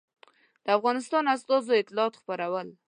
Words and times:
د 0.63 0.65
افغانستان 0.77 1.23
استازو 1.33 1.71
اطلاعات 1.81 2.13
خپرول. 2.21 2.67